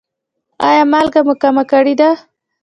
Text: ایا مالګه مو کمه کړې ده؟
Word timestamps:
ایا 0.67 0.83
مالګه 0.91 1.21
مو 1.25 1.33
کمه 1.41 1.63
کړې 1.71 1.93
ده؟ 1.99 2.09